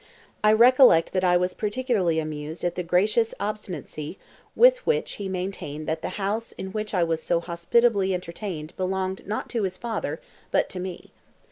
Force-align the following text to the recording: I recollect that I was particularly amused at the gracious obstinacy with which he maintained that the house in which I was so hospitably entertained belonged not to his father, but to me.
I 0.43 0.51
recollect 0.53 1.13
that 1.13 1.23
I 1.23 1.37
was 1.37 1.53
particularly 1.53 2.17
amused 2.17 2.63
at 2.63 2.73
the 2.73 2.81
gracious 2.81 3.35
obstinacy 3.39 4.17
with 4.55 4.83
which 4.83 5.11
he 5.21 5.29
maintained 5.29 5.87
that 5.87 6.01
the 6.01 6.09
house 6.17 6.53
in 6.53 6.71
which 6.71 6.95
I 6.95 7.03
was 7.03 7.21
so 7.21 7.39
hospitably 7.39 8.11
entertained 8.15 8.75
belonged 8.77 9.27
not 9.27 9.47
to 9.49 9.61
his 9.61 9.77
father, 9.77 10.19
but 10.49 10.69
to 10.71 10.79
me. 10.79 11.11